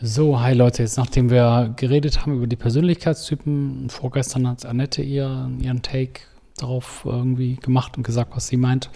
So, 0.00 0.38
hi 0.38 0.54
Leute, 0.54 0.82
jetzt 0.84 0.96
nachdem 0.96 1.28
wir 1.28 1.74
geredet 1.74 2.20
haben 2.20 2.36
über 2.36 2.46
die 2.46 2.54
Persönlichkeitstypen, 2.54 3.90
vorgestern 3.90 4.46
hat 4.46 4.64
Annette 4.64 5.02
ihr, 5.02 5.50
ihren 5.58 5.82
Take 5.82 6.20
darauf 6.56 7.02
irgendwie 7.04 7.56
gemacht 7.56 7.96
und 7.96 8.04
gesagt, 8.04 8.30
was 8.36 8.46
sie 8.46 8.58
meint. 8.58 8.90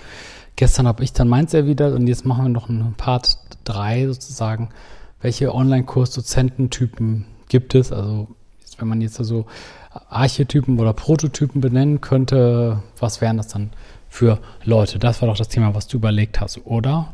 Gestern 0.54 0.86
habe 0.86 1.02
ich 1.02 1.12
dann 1.12 1.26
meins 1.26 1.54
erwidert 1.54 1.96
und 1.96 2.06
jetzt 2.06 2.24
machen 2.24 2.44
wir 2.44 2.50
noch 2.50 2.68
einen 2.68 2.94
Part 2.94 3.36
3 3.64 4.06
sozusagen. 4.06 4.68
Welche 5.20 5.52
Online-Kurs-Dozententypen 5.52 7.26
gibt 7.48 7.74
es? 7.74 7.90
Also, 7.90 8.28
wenn 8.78 8.86
man 8.86 9.00
jetzt 9.00 9.16
so 9.16 9.46
Archetypen 10.08 10.78
oder 10.78 10.92
Prototypen 10.92 11.60
benennen 11.60 12.00
könnte, 12.00 12.80
was 13.00 13.20
wären 13.20 13.38
das 13.38 13.48
dann 13.48 13.70
für 14.08 14.38
Leute? 14.62 15.00
Das 15.00 15.20
war 15.20 15.26
doch 15.26 15.36
das 15.36 15.48
Thema, 15.48 15.74
was 15.74 15.88
du 15.88 15.96
überlegt 15.96 16.40
hast, 16.40 16.64
oder? 16.64 17.12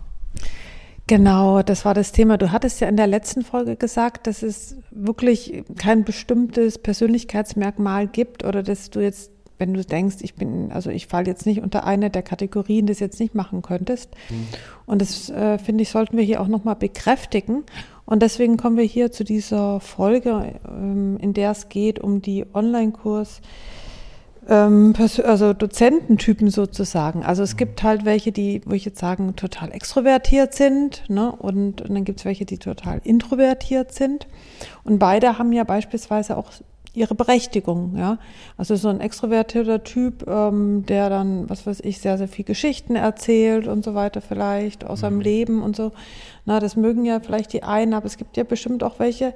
Genau, 1.09 1.63
das 1.63 1.87
war 1.87 1.95
das 1.95 2.13
Thema. 2.13 2.37
Du 2.37 2.53
hattest 2.53 2.81
ja 2.81 2.89
in 2.89 2.99
der 2.99 3.07
letzten 3.07 3.43
Folge 3.43 3.77
gesagt, 3.77 4.27
dass 4.27 4.43
es 4.43 4.77
wirklich 4.91 5.65
kein 5.79 6.05
bestimmtes 6.05 6.79
Persönlichkeitsmerkmal 6.79 8.07
gibt 8.07 8.45
oder 8.45 8.63
dass 8.63 8.91
du 8.91 9.01
jetzt, 9.01 9.31
wenn 9.57 9.73
du 9.73 9.83
denkst, 9.83 10.17
ich 10.21 10.35
bin, 10.35 10.71
also 10.71 10.91
ich 10.91 11.07
falle 11.07 11.25
jetzt 11.27 11.47
nicht 11.47 11.63
unter 11.63 11.85
eine 11.85 12.11
der 12.11 12.23
Kategorien, 12.23 12.87
das 12.87 13.01
jetzt 13.01 13.21
nicht 13.21 13.35
machen 13.35 13.63
könntest. 13.63 14.11
Mhm. 14.29 14.49
Und 14.85 15.01
das 15.01 15.31
äh, 15.31 15.57
finde 15.57 15.81
ich, 15.83 15.89
sollten 15.89 16.19
wir 16.19 16.25
hier 16.25 16.43
auch 16.43 16.49
nochmal 16.49 16.77
bekräftigen. 16.77 17.65
Und 18.05 18.23
deswegen 18.23 18.59
kommen 18.59 18.77
wir 18.77 18.85
hier 18.85 19.11
zu 19.11 19.25
dieser 19.25 19.81
Folge, 19.81 20.61
ähm, 20.69 21.17
in 21.23 21.33
der 21.33 21.53
es 21.53 21.71
geht 21.71 22.01
um 22.01 22.21
die 22.21 22.45
Online-Kurs- 22.53 23.41
ähm, 24.49 24.95
also 25.25 25.53
Dozententypen 25.53 26.51
sozusagen. 26.51 27.25
Also 27.25 27.43
es 27.43 27.57
gibt 27.57 27.83
halt 27.83 28.05
welche, 28.05 28.33
die, 28.33 28.63
wo 28.65 28.73
ich 28.73 28.85
jetzt 28.85 28.99
sagen, 28.99 29.37
total 29.37 29.73
extrovertiert 29.73 30.55
sind, 30.55 31.05
ne? 31.09 31.33
und, 31.33 31.83
und 31.83 31.95
dann 31.95 32.05
gibt 32.05 32.21
es 32.21 32.25
welche, 32.25 32.45
die 32.45 32.59
total 32.59 33.01
introvertiert 33.05 33.93
sind. 33.93 34.27
Und 34.85 34.99
beide 34.99 35.39
haben 35.39 35.53
ja 35.53 35.65
beispielsweise 35.65 36.37
auch 36.37 36.51
ihre 36.95 37.15
Berechtigung, 37.15 37.97
ja. 37.97 38.19
Also 38.57 38.75
so 38.77 38.89
ein 38.89 39.01
extrovertierter 39.01 39.85
Typ, 39.85 40.27
ähm, 40.27 40.85
der 40.87 41.09
dann, 41.09 41.49
was 41.49 41.67
weiß 41.67 41.81
ich, 41.81 42.01
sehr, 42.01 42.19
sehr 42.19 42.29
viel 42.29 42.45
Geschichten 42.45 42.97
erzählt 42.97 43.69
und 43.69 43.85
so 43.85 43.95
weiter 43.95 44.21
vielleicht 44.21 44.85
aus 44.85 45.01
seinem 45.01 45.17
mhm. 45.17 45.23
Leben 45.23 45.63
und 45.63 45.77
so. 45.77 45.93
Na, 46.45 46.61
das 46.61 46.77
mögen 46.77 47.05
ja 47.05 47.21
vielleicht 47.21 47.53
die 47.53 47.63
einen, 47.63 47.95
aber 47.95 48.07
es 48.07 48.17
gibt 48.17 48.37
ja 48.37 48.45
bestimmt 48.45 48.83
auch 48.83 48.99
welche, 48.99 49.35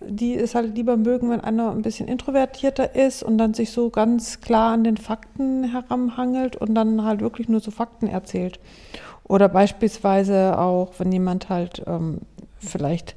die 0.00 0.36
es 0.36 0.54
halt 0.54 0.76
lieber 0.76 0.96
mögen, 0.96 1.30
wenn 1.30 1.40
einer 1.40 1.70
ein 1.70 1.82
bisschen 1.82 2.08
introvertierter 2.08 2.94
ist 2.94 3.22
und 3.22 3.38
dann 3.38 3.54
sich 3.54 3.70
so 3.70 3.90
ganz 3.90 4.40
klar 4.40 4.72
an 4.72 4.84
den 4.84 4.96
Fakten 4.96 5.64
heranhangelt 5.64 6.56
und 6.56 6.74
dann 6.74 7.04
halt 7.04 7.20
wirklich 7.20 7.48
nur 7.48 7.60
so 7.60 7.70
Fakten 7.70 8.06
erzählt. 8.06 8.60
Oder 9.24 9.48
beispielsweise 9.48 10.58
auch, 10.58 10.92
wenn 10.98 11.12
jemand 11.12 11.48
halt 11.48 11.82
ähm, 11.86 12.20
vielleicht 12.60 13.14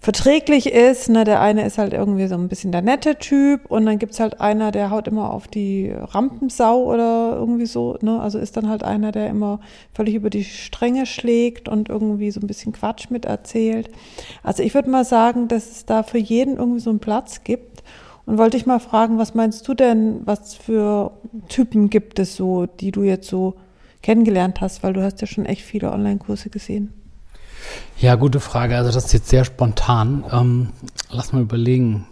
verträglich 0.00 0.72
ist. 0.72 1.08
Ne? 1.08 1.24
Der 1.24 1.40
eine 1.40 1.66
ist 1.66 1.78
halt 1.78 1.92
irgendwie 1.92 2.26
so 2.26 2.34
ein 2.34 2.48
bisschen 2.48 2.72
der 2.72 2.82
nette 2.82 3.16
Typ 3.16 3.70
und 3.70 3.86
dann 3.86 3.98
gibt's 3.98 4.20
halt 4.20 4.40
einer, 4.40 4.70
der 4.70 4.90
haut 4.90 5.08
immer 5.08 5.32
auf 5.32 5.48
die 5.48 5.92
Rampensau 5.94 6.84
oder 6.84 7.36
irgendwie 7.36 7.66
so. 7.66 7.98
Ne? 8.00 8.20
Also 8.20 8.38
ist 8.38 8.56
dann 8.56 8.68
halt 8.68 8.82
einer, 8.82 9.12
der 9.12 9.28
immer 9.28 9.60
völlig 9.92 10.14
über 10.14 10.30
die 10.30 10.44
Stränge 10.44 11.06
schlägt 11.06 11.68
und 11.68 11.88
irgendwie 11.88 12.30
so 12.30 12.40
ein 12.40 12.46
bisschen 12.46 12.72
Quatsch 12.72 13.10
mit 13.10 13.24
erzählt. 13.24 13.90
Also 14.42 14.62
ich 14.62 14.74
würde 14.74 14.90
mal 14.90 15.04
sagen, 15.04 15.48
dass 15.48 15.70
es 15.70 15.86
da 15.86 16.02
für 16.02 16.18
jeden 16.18 16.56
irgendwie 16.56 16.80
so 16.80 16.90
einen 16.90 17.00
Platz 17.00 17.44
gibt. 17.44 17.82
Und 18.26 18.36
wollte 18.36 18.58
ich 18.58 18.66
mal 18.66 18.78
fragen, 18.78 19.16
was 19.16 19.34
meinst 19.34 19.66
du 19.66 19.72
denn, 19.72 20.20
was 20.26 20.54
für 20.54 21.12
Typen 21.48 21.88
gibt 21.88 22.18
es 22.18 22.36
so, 22.36 22.66
die 22.66 22.92
du 22.92 23.02
jetzt 23.02 23.26
so 23.26 23.54
kennengelernt 24.02 24.60
hast, 24.60 24.82
weil 24.82 24.92
du 24.92 25.02
hast 25.02 25.22
ja 25.22 25.26
schon 25.26 25.46
echt 25.46 25.62
viele 25.62 25.90
Online-Kurse 25.90 26.50
gesehen. 26.50 26.92
Ja, 27.98 28.14
gute 28.14 28.40
Frage. 28.40 28.76
Also 28.76 28.92
das 28.92 29.06
ist 29.06 29.12
jetzt 29.12 29.28
sehr 29.28 29.44
spontan. 29.44 30.24
Ähm, 30.32 30.68
lass 31.10 31.32
mal 31.32 31.42
überlegen. 31.42 32.06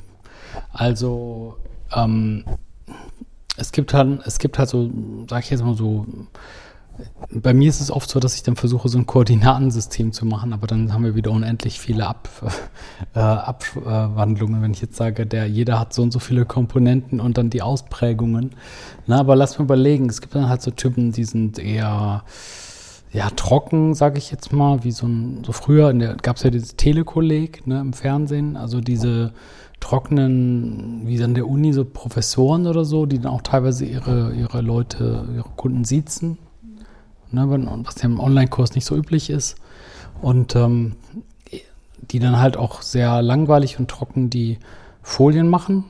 Also 0.72 1.56
ähm, 1.94 2.44
es 3.56 3.72
gibt 3.72 3.94
halt, 3.94 4.20
es 4.25 4.38
gibt 4.38 4.58
halt 4.58 4.69
so, 4.69 4.91
sag 5.28 5.44
ich 5.44 5.50
jetzt 5.50 5.62
mal 5.65 5.76
so, 5.76 6.06
bei 7.31 7.53
mir 7.53 7.69
ist 7.69 7.81
es 7.81 7.91
oft 7.91 8.09
so, 8.09 8.20
dass 8.20 8.34
ich 8.34 8.43
dann 8.43 8.56
versuche, 8.56 8.88
so 8.88 8.98
ein 8.98 9.06
Koordinatensystem 9.06 10.12
zu 10.12 10.25
machen, 10.25 10.53
aber 10.53 10.66
dann 10.66 10.93
haben 10.93 11.04
wir 11.04 11.15
wieder 11.15 11.31
unendlich 11.31 11.78
viele 11.78 12.06
Ab, 12.06 12.28
äh, 13.15 13.19
Abwandlungen, 13.19 14.62
wenn 14.62 14.72
ich 14.72 14.81
jetzt 14.81 14.97
sage, 14.97 15.26
der, 15.26 15.47
jeder 15.47 15.78
hat 15.78 15.93
so 15.93 16.03
und 16.03 16.12
so 16.12 16.19
viele 16.19 16.47
Komponenten 16.47 17.20
und 17.20 17.38
dann 17.38 17.50
die 17.50 17.62
Ausprägungen. 17.62 18.53
Na, 19.06 19.20
aber 19.20 19.37
lass 19.37 19.59
mal 19.59 19.65
überlegen, 19.65 20.09
es 20.09 20.20
gibt 20.20 20.34
dann 20.34 20.49
halt 20.49 20.62
so 20.62 20.70
Typen, 20.70 21.12
die 21.12 21.25
sind 21.25 21.59
eher 21.59 22.25
ja, 23.16 23.31
trocken, 23.31 23.94
sage 23.94 24.19
ich 24.19 24.31
jetzt 24.31 24.53
mal, 24.53 24.84
wie 24.84 24.91
so 24.91 25.06
ein, 25.06 25.43
so 25.43 25.53
früher 25.53 25.94
gab 26.16 26.37
es 26.37 26.43
ja 26.43 26.50
dieses 26.50 26.77
Telekolleg 26.77 27.66
ne, 27.66 27.81
im 27.81 27.94
Fernsehen, 27.94 28.59
also 28.59 28.82
diese 28.82 29.32
trockenen, 29.81 31.00
wie 31.06 31.22
an 31.25 31.32
der 31.32 31.49
Uni, 31.49 31.72
so 31.72 31.87
Professoren 31.87 32.66
oder 32.66 32.84
so, 32.84 33.06
die 33.06 33.19
dann 33.19 33.32
auch 33.32 33.41
teilweise 33.41 33.87
ihre, 33.87 34.34
ihre 34.34 34.60
Leute, 34.60 35.26
ihre 35.34 35.49
Kunden 35.56 35.84
siezen, 35.84 36.37
ne, 37.31 37.49
was 37.87 38.03
ja 38.03 38.05
im 38.05 38.21
Online-Kurs 38.21 38.75
nicht 38.75 38.84
so 38.84 38.94
üblich 38.94 39.31
ist. 39.31 39.56
Und 40.21 40.55
ähm, 40.55 40.97
die 42.10 42.19
dann 42.19 42.38
halt 42.38 42.59
auch 42.59 42.82
sehr 42.82 43.22
langweilig 43.22 43.78
und 43.78 43.88
trocken 43.91 44.28
die 44.28 44.59
Folien 45.00 45.49
machen. 45.49 45.84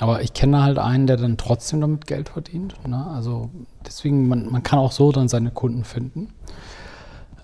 Aber 0.00 0.22
ich 0.22 0.32
kenne 0.32 0.62
halt 0.62 0.78
einen, 0.78 1.06
der 1.06 1.16
dann 1.16 1.36
trotzdem 1.36 1.80
damit 1.80 2.06
Geld 2.06 2.28
verdient. 2.28 2.74
Ne? 2.86 3.06
Also 3.06 3.50
deswegen, 3.86 4.28
man, 4.28 4.50
man 4.50 4.62
kann 4.62 4.78
auch 4.78 4.92
so 4.92 5.12
dann 5.12 5.28
seine 5.28 5.50
Kunden 5.50 5.84
finden. 5.84 6.28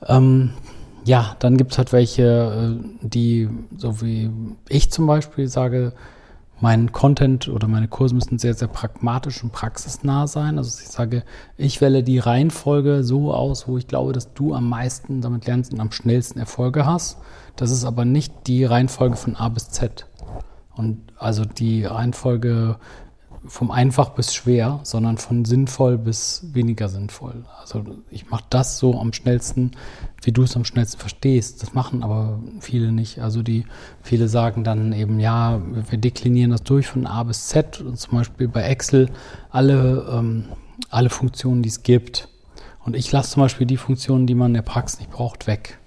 Ähm, 0.06 0.50
ja, 1.04 1.36
dann 1.38 1.56
gibt 1.56 1.72
es 1.72 1.78
halt 1.78 1.92
welche, 1.92 2.78
äh, 2.80 3.06
die, 3.06 3.48
so 3.76 4.02
wie 4.02 4.30
ich 4.68 4.90
zum 4.90 5.06
Beispiel 5.06 5.48
sage, 5.48 5.92
mein 6.60 6.92
Content 6.92 7.48
oder 7.48 7.68
meine 7.68 7.88
Kurse 7.88 8.14
müssen 8.14 8.38
sehr, 8.38 8.52
sehr 8.52 8.68
pragmatisch 8.68 9.42
und 9.42 9.50
praxisnah 9.52 10.26
sein. 10.26 10.58
Also 10.58 10.78
ich 10.82 10.88
sage, 10.88 11.22
ich 11.56 11.80
wähle 11.80 12.02
die 12.02 12.18
Reihenfolge 12.18 13.02
so 13.02 13.32
aus, 13.32 13.66
wo 13.66 13.78
ich 13.78 13.86
glaube, 13.86 14.12
dass 14.12 14.34
du 14.34 14.54
am 14.54 14.68
meisten 14.68 15.22
damit 15.22 15.46
lernst 15.46 15.72
und 15.72 15.80
am 15.80 15.90
schnellsten 15.90 16.38
Erfolge 16.38 16.84
hast. 16.84 17.18
Das 17.56 17.70
ist 17.70 17.84
aber 17.84 18.04
nicht 18.04 18.46
die 18.46 18.64
Reihenfolge 18.64 19.16
von 19.16 19.36
A 19.36 19.48
bis 19.48 19.70
Z. 19.70 20.06
Und 20.76 21.12
also 21.18 21.44
die 21.44 21.84
Reihenfolge 21.84 22.78
vom 23.46 23.70
einfach 23.70 24.10
bis 24.10 24.34
schwer, 24.34 24.80
sondern 24.82 25.16
von 25.16 25.44
sinnvoll 25.44 25.96
bis 25.96 26.44
weniger 26.52 26.88
sinnvoll. 26.88 27.44
Also 27.58 27.84
ich 28.10 28.28
mache 28.30 28.44
das 28.50 28.78
so 28.78 28.98
am 28.98 29.12
schnellsten, 29.12 29.70
wie 30.22 30.32
du 30.32 30.42
es 30.42 30.56
am 30.56 30.64
schnellsten 30.64 31.00
verstehst. 31.00 31.62
Das 31.62 31.72
machen 31.72 32.02
aber 32.02 32.40
viele 32.60 32.92
nicht. 32.92 33.20
Also 33.20 33.42
die 33.42 33.64
viele 34.02 34.28
sagen 34.28 34.62
dann 34.62 34.92
eben, 34.92 35.20
ja, 35.20 35.60
wir 35.88 35.98
deklinieren 35.98 36.50
das 36.50 36.62
durch 36.64 36.86
von 36.86 37.06
A 37.06 37.22
bis 37.22 37.48
Z 37.48 37.80
und 37.80 37.98
zum 37.98 38.18
Beispiel 38.18 38.48
bei 38.48 38.62
Excel 38.62 39.08
alle, 39.50 40.06
ähm, 40.12 40.44
alle 40.90 41.08
Funktionen, 41.08 41.62
die 41.62 41.70
es 41.70 41.82
gibt. 41.82 42.28
Und 42.84 42.94
ich 42.94 43.10
lasse 43.10 43.32
zum 43.32 43.42
Beispiel 43.42 43.66
die 43.66 43.76
Funktionen, 43.76 44.26
die 44.26 44.34
man 44.34 44.48
in 44.48 44.54
der 44.54 44.62
Praxis 44.62 45.00
nicht 45.00 45.10
braucht, 45.10 45.46
weg. 45.46 45.78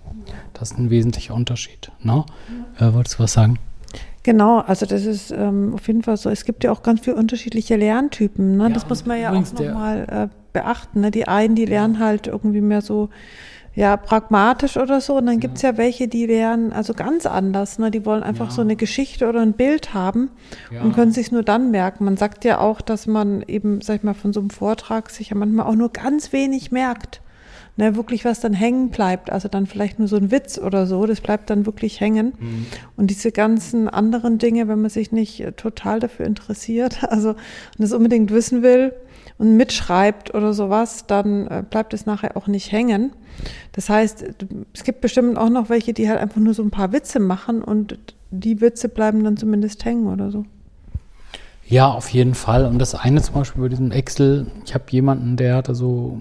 Das 0.53 0.71
ist 0.71 0.77
ein 0.77 0.89
wesentlicher 0.89 1.33
Unterschied. 1.33 1.91
Ne? 2.01 2.25
Äh, 2.79 2.93
wolltest 2.93 3.19
du 3.19 3.23
was 3.23 3.33
sagen? 3.33 3.59
Genau, 4.23 4.59
also 4.59 4.85
das 4.85 5.05
ist 5.05 5.31
ähm, 5.31 5.73
auf 5.75 5.85
jeden 5.87 6.01
Fall 6.01 6.15
so. 6.15 6.29
Es 6.29 6.45
gibt 6.45 6.63
ja 6.63 6.71
auch 6.71 6.81
ganz 6.81 7.01
viele 7.01 7.17
unterschiedliche 7.17 7.75
Lerntypen. 7.75 8.55
Ne? 8.55 8.63
Ja, 8.63 8.69
das 8.69 8.87
muss 8.87 9.05
man 9.05 9.19
ja 9.19 9.31
auch 9.31 9.53
nochmal 9.53 10.07
äh, 10.09 10.27
beachten. 10.53 11.01
Ne? 11.01 11.11
Die 11.11 11.27
einen, 11.27 11.55
die 11.55 11.65
lernen 11.65 11.99
halt 11.99 12.27
irgendwie 12.27 12.61
mehr 12.61 12.81
so 12.81 13.09
ja, 13.75 13.97
pragmatisch 13.97 14.77
oder 14.77 15.01
so. 15.01 15.17
Und 15.17 15.25
dann 15.25 15.41
gibt's 15.41 15.61
ja 15.61 15.77
welche, 15.77 16.07
die 16.07 16.25
lernen 16.25 16.71
also 16.71 16.93
ganz 16.93 17.25
anders. 17.25 17.79
Ne? 17.79 17.91
Die 17.91 18.05
wollen 18.05 18.23
einfach 18.23 18.47
ja. 18.47 18.51
so 18.51 18.61
eine 18.61 18.77
Geschichte 18.77 19.27
oder 19.27 19.41
ein 19.41 19.53
Bild 19.53 19.93
haben 19.93 20.29
ja. 20.71 20.81
und 20.83 20.93
können 20.95 21.11
sich 21.11 21.33
nur 21.33 21.43
dann 21.43 21.71
merken. 21.71 22.05
Man 22.05 22.15
sagt 22.15 22.45
ja 22.45 22.59
auch, 22.59 22.79
dass 22.79 23.07
man 23.07 23.43
eben, 23.45 23.81
sag 23.81 23.97
ich 23.97 24.03
mal, 24.03 24.13
von 24.13 24.31
so 24.31 24.39
einem 24.39 24.51
Vortrag 24.51 25.09
sich 25.09 25.31
ja 25.31 25.35
manchmal 25.35 25.65
auch 25.65 25.75
nur 25.75 25.91
ganz 25.91 26.31
wenig 26.31 26.71
merkt 26.71 27.21
ne, 27.77 27.95
wirklich 27.95 28.25
was 28.25 28.39
dann 28.39 28.53
hängen 28.53 28.89
bleibt. 28.89 29.31
Also 29.31 29.47
dann 29.47 29.65
vielleicht 29.65 29.99
nur 29.99 30.07
so 30.07 30.15
ein 30.15 30.31
Witz 30.31 30.57
oder 30.57 30.85
so, 30.85 31.05
das 31.05 31.21
bleibt 31.21 31.49
dann 31.49 31.65
wirklich 31.65 31.99
hängen. 31.99 32.33
Mhm. 32.39 32.65
Und 32.95 33.09
diese 33.09 33.31
ganzen 33.31 33.87
anderen 33.87 34.37
Dinge, 34.37 34.67
wenn 34.67 34.81
man 34.81 34.89
sich 34.89 35.11
nicht 35.11 35.39
äh, 35.39 35.51
total 35.53 35.99
dafür 35.99 36.25
interessiert, 36.25 37.03
also 37.09 37.29
und 37.29 37.83
es 37.83 37.93
unbedingt 37.93 38.31
wissen 38.31 38.61
will 38.63 38.93
und 39.37 39.57
mitschreibt 39.57 40.33
oder 40.33 40.53
sowas, 40.53 41.07
dann 41.07 41.47
äh, 41.47 41.63
bleibt 41.67 41.93
es 41.93 42.05
nachher 42.05 42.37
auch 42.37 42.47
nicht 42.47 42.71
hängen. 42.71 43.11
Das 43.71 43.89
heißt, 43.89 44.23
es 44.73 44.83
gibt 44.83 45.01
bestimmt 45.01 45.37
auch 45.37 45.49
noch 45.49 45.69
welche, 45.69 45.93
die 45.93 46.07
halt 46.07 46.19
einfach 46.19 46.39
nur 46.39 46.53
so 46.53 46.61
ein 46.61 46.69
paar 46.69 46.93
Witze 46.93 47.19
machen 47.19 47.63
und 47.63 47.97
die 48.29 48.61
Witze 48.61 48.89
bleiben 48.89 49.23
dann 49.23 49.37
zumindest 49.37 49.85
hängen 49.85 50.07
oder 50.07 50.31
so. 50.31 50.45
Ja, 51.67 51.89
auf 51.89 52.09
jeden 52.09 52.35
Fall. 52.35 52.65
Und 52.65 52.79
das 52.79 52.93
eine 52.93 53.21
zum 53.21 53.35
Beispiel 53.35 53.61
bei 53.61 53.69
diesem 53.69 53.91
Excel, 53.91 54.51
ich 54.65 54.73
habe 54.73 54.83
jemanden, 54.89 55.37
der 55.37 55.55
hatte 55.55 55.73
so, 55.75 56.19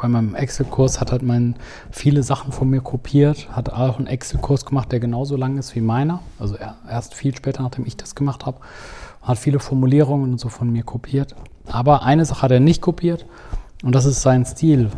bei 0.00 0.06
meinem 0.06 0.34
Excel-Kurs 0.34 1.00
hat 1.00 1.12
halt 1.12 1.22
mein, 1.22 1.56
viele 1.90 2.22
Sachen 2.22 2.52
von 2.52 2.68
mir 2.68 2.80
kopiert, 2.80 3.48
hat 3.50 3.70
auch 3.70 3.98
einen 3.98 4.06
Excel-Kurs 4.06 4.66
gemacht, 4.66 4.92
der 4.92 5.00
genauso 5.00 5.36
lang 5.36 5.56
ist 5.58 5.74
wie 5.74 5.80
meiner. 5.80 6.20
Also 6.38 6.56
erst 6.88 7.14
viel 7.14 7.34
später, 7.34 7.62
nachdem 7.62 7.86
ich 7.86 7.96
das 7.96 8.14
gemacht 8.14 8.44
habe. 8.44 8.58
Hat 9.22 9.38
viele 9.38 9.58
Formulierungen 9.58 10.32
und 10.32 10.40
so 10.40 10.48
von 10.50 10.70
mir 10.70 10.84
kopiert. 10.84 11.34
Aber 11.66 12.02
eine 12.02 12.24
Sache 12.24 12.42
hat 12.42 12.50
er 12.50 12.60
nicht 12.60 12.80
kopiert 12.80 13.26
und 13.82 13.94
das 13.94 14.04
ist 14.04 14.22
sein 14.22 14.44
Stil. 14.44 14.90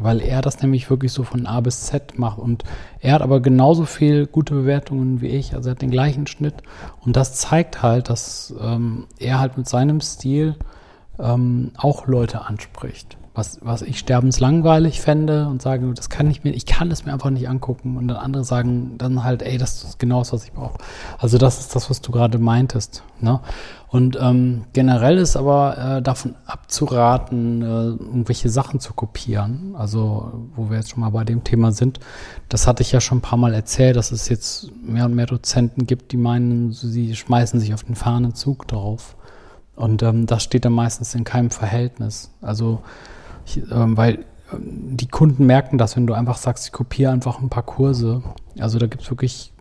Weil 0.00 0.20
er 0.20 0.42
das 0.42 0.60
nämlich 0.62 0.88
wirklich 0.90 1.12
so 1.12 1.22
von 1.22 1.46
A 1.46 1.60
bis 1.60 1.82
Z 1.86 2.18
macht. 2.18 2.38
Und 2.38 2.64
er 3.00 3.14
hat 3.14 3.22
aber 3.22 3.40
genauso 3.40 3.84
viel 3.84 4.26
gute 4.26 4.54
Bewertungen 4.54 5.20
wie 5.20 5.28
ich. 5.28 5.54
Also 5.54 5.68
er 5.68 5.72
hat 5.72 5.82
den 5.82 5.90
gleichen 5.90 6.26
Schnitt. 6.26 6.62
Und 7.00 7.16
das 7.16 7.34
zeigt 7.34 7.82
halt, 7.82 8.08
dass 8.08 8.54
ähm, 8.60 9.06
er 9.18 9.40
halt 9.40 9.56
mit 9.56 9.68
seinem 9.68 10.00
Stil 10.00 10.56
ähm, 11.18 11.72
auch 11.76 12.06
Leute 12.06 12.42
anspricht 12.42 13.16
was, 13.36 13.58
was 13.62 13.82
ich 13.82 13.98
sterbenslangweilig 13.98 15.00
fände 15.00 15.46
und 15.46 15.60
sage, 15.60 15.92
das 15.94 16.08
kann 16.08 16.30
ich 16.30 16.42
mir, 16.42 16.50
ich 16.50 16.64
kann 16.64 16.90
es 16.90 17.04
mir 17.04 17.12
einfach 17.12 17.30
nicht 17.30 17.48
angucken. 17.48 17.96
Und 17.96 18.08
dann 18.08 18.16
andere 18.16 18.44
sagen 18.44 18.96
dann 18.96 19.24
halt, 19.24 19.42
ey, 19.42 19.58
das 19.58 19.84
ist 19.84 19.98
genau 19.98 20.20
das, 20.20 20.32
was 20.32 20.44
ich 20.44 20.52
brauche. 20.52 20.78
Also 21.18 21.36
das 21.36 21.60
ist 21.60 21.76
das, 21.76 21.90
was 21.90 22.00
du 22.00 22.12
gerade 22.12 22.38
meintest. 22.38 23.02
Ne? 23.20 23.40
Und 23.88 24.18
ähm, 24.20 24.64
generell 24.72 25.18
ist 25.18 25.36
aber 25.36 25.98
äh, 25.98 26.02
davon 26.02 26.34
abzuraten, 26.46 27.62
äh, 27.62 27.66
irgendwelche 27.66 28.48
Sachen 28.48 28.80
zu 28.80 28.94
kopieren. 28.94 29.74
Also, 29.76 30.48
wo 30.56 30.70
wir 30.70 30.78
jetzt 30.78 30.90
schon 30.90 31.00
mal 31.00 31.10
bei 31.10 31.24
dem 31.24 31.44
Thema 31.44 31.72
sind, 31.72 32.00
das 32.48 32.66
hatte 32.66 32.82
ich 32.82 32.92
ja 32.92 33.00
schon 33.00 33.18
ein 33.18 33.22
paar 33.22 33.38
Mal 33.38 33.54
erzählt, 33.54 33.96
dass 33.96 34.12
es 34.12 34.28
jetzt 34.28 34.70
mehr 34.82 35.04
und 35.04 35.14
mehr 35.14 35.26
Dozenten 35.26 35.86
gibt, 35.86 36.12
die 36.12 36.16
meinen, 36.16 36.72
sie 36.72 37.14
schmeißen 37.14 37.60
sich 37.60 37.74
auf 37.74 37.84
den 37.84 37.94
fahrenden 37.94 38.34
Zug 38.34 38.66
drauf. 38.66 39.16
Und 39.76 40.02
ähm, 40.02 40.24
das 40.26 40.42
steht 40.42 40.64
dann 40.64 40.72
meistens 40.72 41.14
in 41.14 41.24
keinem 41.24 41.50
Verhältnis. 41.50 42.30
Also 42.40 42.80
ich, 43.46 43.62
ähm, 43.70 43.96
weil 43.96 44.24
ähm, 44.52 44.96
die 44.96 45.08
Kunden 45.08 45.46
merken 45.46 45.78
das, 45.78 45.96
wenn 45.96 46.06
du 46.06 46.14
einfach 46.14 46.36
sagst, 46.36 46.66
ich 46.66 46.72
kopiere 46.72 47.12
einfach 47.12 47.40
ein 47.40 47.48
paar 47.48 47.62
Kurse. 47.62 48.22
Also 48.58 48.78
da 48.78 48.86
gibt 48.86 49.02
es 49.02 49.10
wirklich 49.10 49.52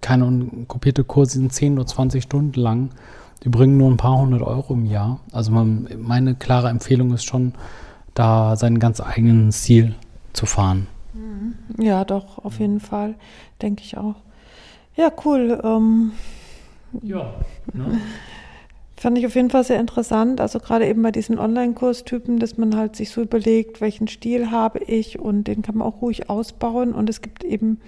keine 0.00 0.64
kopierte 0.66 1.04
Kurse, 1.04 1.32
die 1.32 1.38
sind 1.38 1.52
10 1.52 1.74
oder 1.74 1.86
20 1.86 2.22
Stunden 2.22 2.60
lang. 2.60 2.90
Die 3.44 3.48
bringen 3.48 3.76
nur 3.76 3.90
ein 3.90 3.96
paar 3.96 4.18
hundert 4.18 4.42
Euro 4.42 4.74
im 4.74 4.84
Jahr. 4.84 5.20
Also 5.32 5.52
man, 5.52 5.88
meine 5.98 6.34
klare 6.34 6.68
Empfehlung 6.68 7.12
ist 7.14 7.24
schon, 7.24 7.54
da 8.14 8.56
seinen 8.56 8.80
ganz 8.80 9.00
eigenen 9.00 9.52
Stil 9.52 9.94
zu 10.32 10.46
fahren. 10.46 10.88
Mhm. 11.14 11.54
Ja, 11.80 12.04
doch, 12.04 12.44
auf 12.44 12.58
jeden 12.58 12.80
Fall, 12.80 13.14
denke 13.62 13.82
ich 13.84 13.96
auch. 13.96 14.16
Ja, 14.96 15.12
cool. 15.24 15.60
Ähm, 15.62 16.12
ja. 17.02 17.32
Ne? 17.72 18.00
Fand 18.98 19.16
ich 19.16 19.24
auf 19.26 19.36
jeden 19.36 19.50
Fall 19.50 19.62
sehr 19.62 19.78
interessant. 19.78 20.40
Also 20.40 20.58
gerade 20.58 20.88
eben 20.88 21.02
bei 21.02 21.12
diesen 21.12 21.38
Online-Kurstypen, 21.38 22.40
dass 22.40 22.58
man 22.58 22.74
halt 22.74 22.96
sich 22.96 23.10
so 23.10 23.22
überlegt, 23.22 23.80
welchen 23.80 24.08
Stil 24.08 24.50
habe 24.50 24.80
ich 24.80 25.20
und 25.20 25.44
den 25.44 25.62
kann 25.62 25.76
man 25.76 25.86
auch 25.86 26.02
ruhig 26.02 26.28
ausbauen. 26.28 26.92
Und 26.92 27.08
es 27.08 27.22
gibt 27.22 27.44
eben 27.44 27.80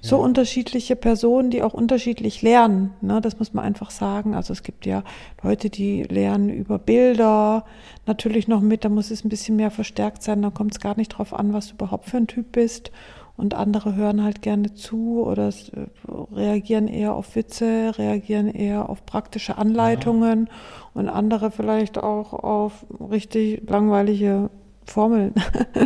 so 0.00 0.16
ja. 0.16 0.22
unterschiedliche 0.24 0.96
Personen, 0.96 1.50
die 1.50 1.62
auch 1.62 1.74
unterschiedlich 1.74 2.42
lernen. 2.42 2.92
Ne? 3.00 3.20
Das 3.20 3.38
muss 3.38 3.54
man 3.54 3.64
einfach 3.64 3.92
sagen. 3.92 4.34
Also 4.34 4.52
es 4.52 4.64
gibt 4.64 4.84
ja 4.84 5.04
Leute, 5.44 5.70
die 5.70 6.02
lernen 6.02 6.50
über 6.50 6.80
Bilder, 6.80 7.64
natürlich 8.06 8.48
noch 8.48 8.60
mit, 8.60 8.84
da 8.84 8.88
muss 8.88 9.12
es 9.12 9.24
ein 9.24 9.28
bisschen 9.28 9.54
mehr 9.54 9.70
verstärkt 9.70 10.24
sein. 10.24 10.42
Da 10.42 10.50
kommt 10.50 10.72
es 10.72 10.80
gar 10.80 10.96
nicht 10.96 11.10
drauf 11.10 11.34
an, 11.34 11.52
was 11.52 11.68
du 11.68 11.74
überhaupt 11.74 12.06
für 12.06 12.16
ein 12.16 12.26
Typ 12.26 12.50
bist 12.50 12.90
und 13.38 13.54
andere 13.54 13.94
hören 13.94 14.22
halt 14.24 14.42
gerne 14.42 14.74
zu 14.74 15.22
oder 15.24 15.48
äh, 15.48 16.32
reagieren 16.32 16.88
eher 16.88 17.14
auf 17.14 17.36
Witze, 17.36 17.96
reagieren 17.96 18.48
eher 18.48 18.90
auf 18.90 19.06
praktische 19.06 19.56
Anleitungen 19.56 20.46
ja. 20.46 20.52
und 20.92 21.08
andere 21.08 21.52
vielleicht 21.52 21.98
auch 21.98 22.32
auf 22.32 22.84
richtig 23.10 23.62
langweilige 23.70 24.50
Formeln. 24.84 25.34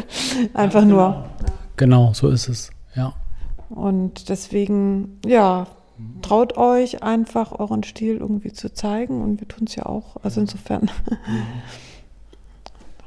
Einfach 0.54 0.81
ja, 0.81 0.87
genau. 0.87 0.96
nur. 0.96 1.25
Genau, 1.76 2.12
so 2.14 2.28
ist 2.28 2.49
es, 2.49 2.70
ja. 2.94 3.12
Und 3.69 4.31
deswegen, 4.31 5.20
ja, 5.26 5.66
traut 6.22 6.56
euch 6.56 7.02
einfach 7.02 7.58
euren 7.58 7.82
Stil 7.82 8.16
irgendwie 8.16 8.52
zu 8.52 8.72
zeigen 8.72 9.22
und 9.22 9.40
wir 9.40 9.48
tun 9.48 9.66
es 9.66 9.76
ja 9.76 9.87
auch. 9.87 10.16
Also 10.22 10.40
insofern. 10.40 10.90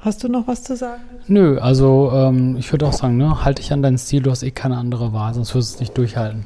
Hast 0.06 0.24
du 0.24 0.30
noch 0.30 0.48
was 0.48 0.62
zu 0.62 0.76
sagen? 0.76 1.02
Nö, 1.28 1.58
also 1.58 2.12
ähm, 2.14 2.58
ich 2.60 2.72
würde 2.72 2.86
auch 2.86 2.94
sagen, 2.94 3.18
ne, 3.18 3.44
halte 3.44 3.64
dich 3.64 3.74
an 3.74 3.82
deinen 3.82 3.98
Stil, 3.98 4.22
du 4.22 4.30
hast 4.30 4.44
eh 4.44 4.52
keine 4.52 4.78
andere 4.78 5.14
Wahl, 5.14 5.34
sonst 5.34 5.56
wirst 5.56 5.72
du 5.72 5.74
es 5.74 5.80
nicht 5.80 5.98
durchhalten. 5.98 6.46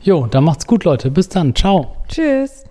Jo, 0.00 0.26
dann 0.26 0.44
macht's 0.44 0.66
gut, 0.66 0.84
Leute. 0.84 1.10
Bis 1.10 1.28
dann. 1.28 1.54
Ciao. 1.54 1.96
Tschüss. 2.08 2.64